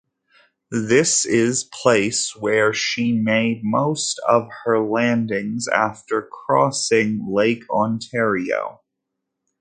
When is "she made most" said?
2.73-4.19